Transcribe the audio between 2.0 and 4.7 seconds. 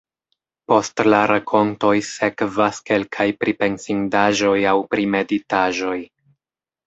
sekvas kelkaj pripensindaĵoj